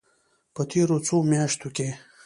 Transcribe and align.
په 0.53 0.61
تېرو 0.71 0.97
څو 1.07 1.15
میاشتو 1.31 1.67
کې 1.75 1.87